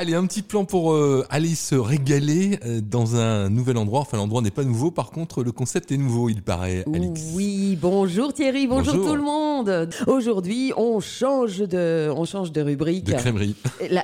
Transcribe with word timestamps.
Allez, 0.00 0.14
un 0.14 0.26
petit 0.26 0.42
plan 0.42 0.64
pour 0.64 0.92
euh, 0.92 1.26
aller 1.28 1.56
se 1.56 1.74
régaler 1.74 2.60
euh, 2.64 2.80
dans 2.80 3.16
un 3.16 3.50
nouvel 3.50 3.76
endroit. 3.76 3.98
Enfin, 3.98 4.16
l'endroit 4.16 4.40
n'est 4.42 4.52
pas 4.52 4.62
nouveau. 4.62 4.92
Par 4.92 5.10
contre, 5.10 5.42
le 5.42 5.50
concept 5.50 5.90
est 5.90 5.96
nouveau, 5.96 6.28
il 6.28 6.40
paraît, 6.40 6.84
Alix. 6.94 7.20
Oui, 7.34 7.76
bonjour 7.82 8.32
Thierry, 8.32 8.68
bonjour, 8.68 8.94
tout 8.94 9.16
le 9.16 9.22
monde. 9.22 9.47
Aujourd'hui, 10.06 10.72
on 10.76 11.00
change 11.00 11.58
de, 11.58 12.10
on 12.14 12.24
change 12.24 12.52
de 12.52 12.60
rubrique. 12.60 13.04
De 13.04 13.14
crèmerie. 13.14 13.56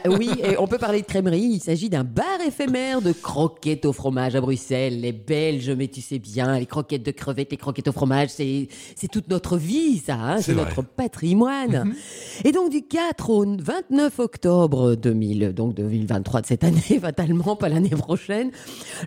oui, 0.07 0.31
et 0.43 0.57
on 0.59 0.67
peut 0.67 0.79
parler 0.79 1.03
de 1.03 1.07
crèmerie. 1.07 1.51
Il 1.55 1.61
s'agit 1.61 1.89
d'un 1.89 2.05
bar 2.05 2.41
éphémère 2.47 3.03
de 3.03 3.13
croquettes 3.13 3.85
au 3.85 3.93
fromage 3.93 4.35
à 4.35 4.41
Bruxelles. 4.41 5.01
Les 5.01 5.13
Belges, 5.13 5.71
mais 5.71 5.89
tu 5.89 6.01
sais 6.01 6.19
bien, 6.19 6.59
les 6.59 6.67
croquettes 6.67 7.05
de 7.05 7.11
crevettes, 7.11 7.51
les 7.51 7.57
croquettes 7.57 7.89
au 7.89 7.93
fromage, 7.93 8.31
c'est, 8.31 8.69
c'est 8.97 9.09
toute 9.09 9.29
notre 9.29 9.57
vie, 9.57 9.99
ça. 9.99 10.15
Hein, 10.15 10.41
c'est 10.41 10.55
notre 10.55 10.83
patrimoine. 10.83 11.85
Mhm. 11.85 11.95
Et 12.45 12.53
donc, 12.53 12.71
du 12.71 12.83
4 12.83 13.31
au 13.31 13.45
29 13.45 14.19
octobre 14.19 14.95
2000, 14.95 15.53
donc 15.53 15.75
2023 15.75 16.43
de 16.43 16.47
cette 16.47 16.65
année, 16.65 16.81
fatalement, 17.01 17.57
pas 17.57 17.69
l'année 17.69 17.91
prochaine. 17.91 18.51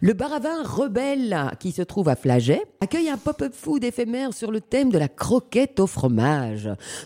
Le 0.02 0.14
bar 0.14 0.34
à 0.34 0.40
vin 0.40 0.64
Rebelle, 0.64 1.52
qui 1.60 1.72
se 1.72 1.82
trouve 1.82 2.10
à 2.10 2.16
Flaget, 2.16 2.64
accueille 2.82 3.10
un 3.10 3.18
pop-up 3.18 3.54
food 3.54 3.84
éphémère 3.84 4.34
sur 4.34 4.52
le 4.52 4.62
thème 4.62 4.92
de 4.92 4.98
la 4.98 5.08
croquette 5.08 5.80
au 5.80 5.88
fromage. 5.88 6.37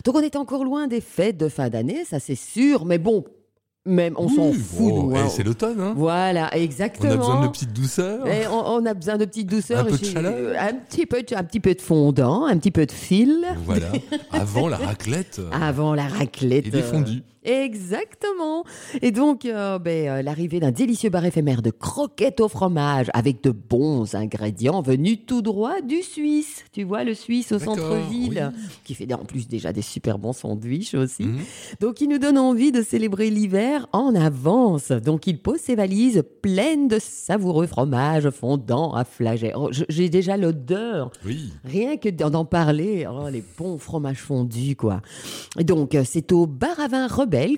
Donc 0.04 0.16
on 0.16 0.20
est 0.20 0.36
encore 0.36 0.64
loin 0.64 0.86
des 0.86 1.00
fêtes 1.00 1.36
de 1.36 1.48
fin 1.48 1.68
d'année, 1.68 2.04
ça 2.04 2.20
c'est 2.20 2.34
sûr, 2.34 2.84
mais 2.84 2.98
bon, 2.98 3.24
même, 3.84 4.14
on 4.16 4.28
s'en 4.28 4.52
fout. 4.52 4.92
Oh, 4.94 5.12
hein. 5.16 5.28
C'est 5.28 5.42
l'automne. 5.42 5.80
Hein. 5.80 5.94
Voilà, 5.96 6.56
exactement. 6.56 7.10
On 7.10 7.14
a 7.14 7.16
besoin 7.16 7.42
de 7.42 7.48
petite 7.48 7.72
douceur. 7.72 8.26
Et 8.28 8.46
on, 8.46 8.86
a 8.86 8.94
besoin 8.94 9.16
de 9.16 9.24
petite 9.24 9.48
douceur. 9.48 9.80
Un 9.80 9.84
peu 9.84 9.98
de 9.98 10.04
chaleur. 10.04 10.56
Un 10.56 10.74
petit 10.74 11.04
peu, 11.04 11.24
un 11.34 11.42
petit 11.42 11.58
peu 11.58 11.74
de 11.74 11.80
fondant, 11.80 12.44
un 12.44 12.56
petit 12.58 12.70
peu 12.70 12.86
de 12.86 12.92
fil. 12.92 13.44
Voilà. 13.64 13.88
Avant 14.30 14.68
la 14.68 14.76
raclette. 14.76 15.40
Avant 15.52 15.94
la 15.94 16.06
raclette. 16.06 16.68
Et 16.68 16.70
des 16.70 16.82
fondus. 16.82 17.22
Exactement. 17.44 18.64
Et 19.00 19.10
donc, 19.10 19.44
euh, 19.44 19.78
ben, 19.80 20.08
euh, 20.08 20.22
l'arrivée 20.22 20.60
d'un 20.60 20.70
délicieux 20.70 21.10
bar 21.10 21.24
éphémère 21.24 21.60
de 21.60 21.70
croquettes 21.70 22.40
au 22.40 22.48
fromage 22.48 23.08
avec 23.14 23.42
de 23.42 23.50
bons 23.50 24.14
ingrédients 24.14 24.80
venus 24.80 25.18
tout 25.26 25.42
droit 25.42 25.80
du 25.80 26.02
Suisse. 26.02 26.64
Tu 26.72 26.84
vois, 26.84 27.02
le 27.02 27.14
Suisse 27.14 27.50
au 27.50 27.58
centre-ville, 27.58 28.52
qui 28.84 28.94
fait 28.94 29.12
en 29.12 29.24
plus 29.24 29.48
déjà 29.48 29.72
des 29.72 29.82
super 29.82 30.18
bons 30.18 30.32
sandwichs 30.32 30.94
aussi. 30.94 31.24
Mhm. 31.24 31.40
Donc, 31.80 32.00
il 32.00 32.08
nous 32.08 32.18
donne 32.18 32.38
envie 32.38 32.70
de 32.70 32.82
célébrer 32.82 33.28
l'hiver 33.28 33.71
en 33.92 34.14
avance. 34.14 34.90
Donc, 34.90 35.26
il 35.26 35.40
pose 35.40 35.60
ses 35.60 35.74
valises 35.74 36.22
pleines 36.42 36.88
de 36.88 36.98
savoureux 36.98 37.66
fromages 37.66 38.30
fondants 38.30 38.92
à 38.94 39.04
flageller. 39.04 39.52
Oh, 39.56 39.70
j'ai 39.88 40.08
déjà 40.08 40.36
l'odeur. 40.36 41.10
Oui. 41.24 41.52
Rien 41.64 41.96
que 41.96 42.08
d'en 42.08 42.44
parler. 42.44 43.06
Oh, 43.08 43.28
les 43.30 43.44
bons 43.58 43.78
fromages 43.78 44.18
fondus, 44.18 44.76
quoi. 44.76 45.00
Et 45.58 45.64
donc, 45.64 45.94
euh, 45.94 46.02
c'est 46.04 46.32
au 46.32 46.46
bar 46.46 46.78
à 46.80 46.88
vin 46.88 47.08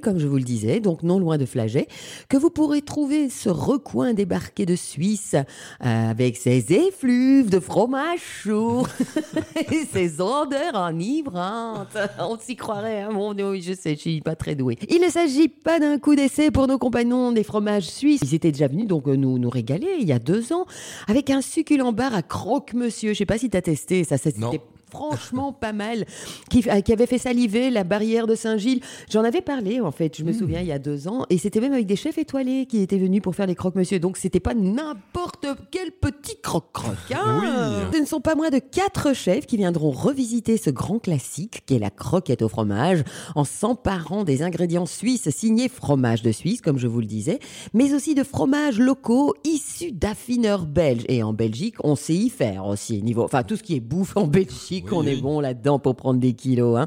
comme 0.03 0.19
je 0.19 0.27
vous 0.27 0.37
le 0.37 0.43
disais, 0.43 0.81
donc 0.81 1.03
non 1.03 1.19
loin 1.19 1.39
de 1.39 1.47
Flaget, 1.47 1.89
que 2.29 2.37
vous 2.37 2.51
pourrez 2.51 2.83
trouver 2.83 3.29
ce 3.29 3.49
recoin 3.49 4.13
débarqué 4.15 4.67
de 4.67 4.77
Suisse 4.77 5.35
euh, 5.35 6.11
avec 6.11 6.37
ses 6.37 6.73
effluves 6.73 7.51
de 7.51 7.61
fromage 7.61 8.21
chaud 8.21 8.87
et 9.73 9.85
ses 9.85 10.21
odeurs 10.21 10.75
enivrantes. 10.75 11.97
On 12.19 12.39
s'y 12.39 12.57
croirait, 12.57 13.03
hein 13.03 13.11
bon, 13.13 13.35
je 13.37 13.75
sais, 13.75 13.95
je 13.95 14.01
suis 14.01 14.21
pas 14.21 14.37
très 14.37 14.55
douée. 14.55 14.79
Il 14.89 15.01
ne 15.01 15.09
s'agit 15.09 15.49
pas 15.49 15.79
d'un 15.79 15.99
coup 16.05 16.17
d'essai 16.17 16.51
pour 16.51 16.67
nos 16.67 16.77
compagnons 16.77 17.33
des 17.33 17.43
fromages 17.43 17.89
suisses. 17.89 18.21
Ils 18.23 18.35
étaient 18.35 18.53
déjà 18.53 18.69
venus 18.69 18.87
donc 18.87 19.09
euh, 19.09 19.17
nous, 19.17 19.39
nous 19.39 19.49
régaler 19.49 19.97
il 19.99 20.07
y 20.07 20.13
a 20.13 20.19
deux 20.19 20.53
ans 20.53 20.67
avec 21.09 21.31
un 21.31 21.41
succulent 21.41 21.93
bar 21.93 22.15
à 22.15 22.21
croque-monsieur. 22.21 23.15
Je 23.15 23.19
sais 23.19 23.25
pas 23.25 23.39
si 23.39 23.49
tu 23.49 23.57
as 23.57 23.63
testé, 23.63 24.05
ça 24.05 24.19
c'était 24.19 24.61
franchement 24.95 25.53
pas 25.53 25.73
mal, 25.73 26.07
qui, 26.51 26.63
euh, 26.71 26.81
qui, 26.81 26.93
avait 26.93 27.07
fait 27.07 27.19
saliver 27.19 27.71
la 27.71 27.83
barrière 27.83 28.27
de 28.27 28.35
Saint-Gilles. 28.35 28.81
J'en 29.11 29.25
avais 29.25 29.41
parlé, 29.41 29.81
en 29.81 29.91
fait, 29.91 30.17
je 30.17 30.23
me 30.23 30.31
hmm. 30.31 30.39
souviens, 30.39 30.61
il 30.61 30.67
y 30.67 30.73
a 30.73 30.79
deux 30.79 31.09
ans, 31.09 31.27
et 31.31 31.39
c'était 31.39 31.61
même 31.61 31.73
avec 31.73 31.87
des 31.87 31.97
chefs 31.97 32.19
étoilés 32.19 32.67
qui 32.67 32.81
étaient 32.81 32.99
venus 32.99 33.23
pour 33.23 33.35
faire 33.35 33.47
les 33.47 33.57
croque-monsieur. 33.57 33.99
Donc, 33.99 34.17
c'était 34.17 34.41
pas 34.41 34.55
n'importe 34.55 35.47
quel 35.71 35.91
petit 35.91 36.37
croque-croque. 36.41 37.13
Hein. 37.13 37.91
Ce 37.93 37.99
ne 37.99 38.07
sont 38.07 38.21
pas 38.21 38.37
moins 38.37 38.51
de 38.51 38.59
quatre 38.59 39.15
chefs 39.15 39.47
qui 39.47 39.57
viendront 39.57 39.91
revisiter 39.91 40.57
ce 40.57 40.71
grand 40.71 40.99
classique 40.99 41.65
qui 41.67 41.75
est 41.75 41.79
la 41.79 41.91
croquette 41.91 42.43
au 42.43 42.49
fromage, 42.49 43.03
en 43.35 43.45
s'emparant 43.45 44.25
des 44.25 44.43
ingrédients 44.43 44.87
suisses 44.87 45.29
signés 45.31 45.69
fromage 45.69 46.23
de 46.23 46.33
Suisse, 46.33 46.61
comme 46.61 46.79
je 46.79 46.87
vous 46.87 47.01
le 47.01 47.07
disais, 47.07 47.39
mais 47.73 47.93
aussi 47.95 48.15
de 48.15 48.23
fromages 48.23 48.79
locaux 48.79 49.35
issus 49.45 49.93
d'affineurs 49.93 50.67
belges. 50.67 51.05
Et 51.09 51.23
en 51.23 51.33
Belgique, 51.33 51.77
on 51.83 51.97
sait 51.97 52.15
y 52.15 52.31
faire 52.31 52.67
aussi, 52.67 53.03
niveau, 53.03 53.23
enfin, 53.23 53.43
tout 53.43 53.57
ce 53.57 53.63
qui 53.63 53.77
est 53.77 53.81
bouffe 53.81 54.17
en 54.17 54.27
Belgique 54.27 54.84
qu'on 54.85 55.07
est 55.07 55.17
bon 55.17 55.41
là-dedans 55.41 55.79
pour 55.79 55.97
prendre 55.97 56.21
des 56.21 56.33
kilos. 56.33 56.79
Hein. 56.79 56.87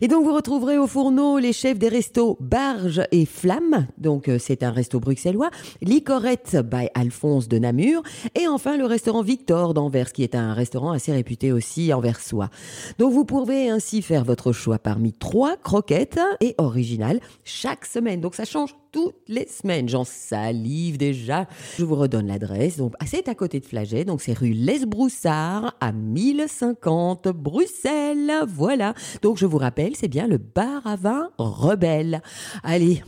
Et 0.00 0.08
donc 0.08 0.24
vous 0.24 0.34
retrouverez 0.34 0.78
au 0.78 0.86
fourneau 0.86 1.38
les 1.38 1.52
chefs 1.52 1.78
des 1.78 1.88
restos 1.88 2.36
Barge 2.40 3.02
et 3.12 3.26
Flamme, 3.26 3.86
donc 3.98 4.28
euh, 4.28 4.38
c'est 4.38 4.62
un 4.62 4.70
resto 4.70 5.00
bruxellois, 5.00 5.50
Licorette 5.82 6.56
by 6.56 6.88
Alphonse 6.94 7.48
de 7.48 7.58
Namur, 7.58 8.02
et 8.34 8.48
enfin 8.48 8.76
le 8.76 8.86
restaurant 8.86 9.22
Victor 9.22 9.74
d'Anvers, 9.74 10.12
qui 10.12 10.22
est 10.22 10.34
un 10.34 10.52
restaurant 10.52 10.92
assez 10.92 11.12
réputé 11.12 11.52
aussi 11.52 11.92
anversois. 11.92 12.50
Donc 12.98 13.12
vous 13.12 13.24
pouvez 13.24 13.70
ainsi 13.70 14.02
faire 14.02 14.24
votre 14.24 14.52
choix 14.52 14.78
parmi 14.78 15.12
trois 15.12 15.56
croquettes 15.56 16.20
et 16.40 16.54
originales 16.58 17.20
chaque 17.44 17.86
semaine. 17.86 18.20
Donc 18.20 18.34
ça 18.34 18.44
change 18.44 18.74
toutes 18.96 19.28
les 19.28 19.46
semaines. 19.46 19.90
J'en 19.90 20.04
salive 20.04 20.96
déjà. 20.96 21.46
Je 21.76 21.84
vous 21.84 21.96
redonne 21.96 22.28
l'adresse. 22.28 22.78
Donc, 22.78 22.94
c'est 23.04 23.28
à 23.28 23.34
côté 23.34 23.60
de 23.60 23.66
Flaget. 23.66 24.06
Donc, 24.06 24.22
c'est 24.22 24.32
rue 24.32 24.54
Les-Broussard 24.54 25.76
à 25.82 25.92
1050 25.92 27.28
Bruxelles. 27.28 28.32
Voilà. 28.48 28.94
Donc, 29.20 29.36
je 29.36 29.44
vous 29.44 29.58
rappelle, 29.58 29.94
c'est 29.96 30.08
bien 30.08 30.26
le 30.26 30.38
bar 30.38 30.86
à 30.86 30.96
vin 30.96 31.28
Rebelle. 31.36 32.22
Allez. 32.62 33.02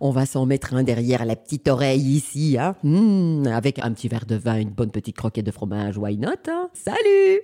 On 0.00 0.12
va 0.12 0.24
s'en 0.24 0.46
mettre 0.46 0.74
un 0.74 0.84
derrière 0.84 1.24
la 1.24 1.34
petite 1.34 1.66
oreille 1.66 2.14
ici, 2.14 2.56
hein. 2.56 2.76
Mmh, 2.84 3.48
avec 3.48 3.80
un 3.80 3.90
petit 3.90 4.06
verre 4.06 4.26
de 4.26 4.36
vin, 4.36 4.60
une 4.60 4.70
bonne 4.70 4.92
petite 4.92 5.16
croquette 5.16 5.46
de 5.46 5.50
fromage, 5.50 5.98
why 5.98 6.16
not 6.16 6.28
hein? 6.46 6.68
Salut 6.74 7.40